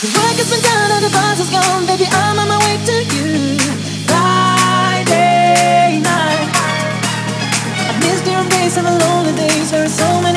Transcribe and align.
The 0.00 0.06
and 0.06 1.04
the 1.04 1.10
buzz 1.10 1.40
is 1.40 1.50
gone, 1.50 1.84
baby. 1.84 2.06
I'm 2.12 2.38
on 2.38 2.46
my 2.46 2.58
way 2.64 2.78
to 2.86 2.96
you. 3.16 3.58
Friday 4.06 5.98
night. 5.98 6.48
I 7.82 7.98
missed 7.98 8.24
your 8.24 8.38
embrace 8.38 8.76
and 8.76 8.86
my 8.86 8.96
lonely 8.96 9.34
days. 9.34 9.70
So 9.70 10.20
much. 10.22 10.27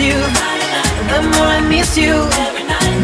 you, 0.00 0.14
the 1.10 1.20
more 1.32 1.50
I 1.58 1.60
miss 1.68 1.96
you. 1.98 2.97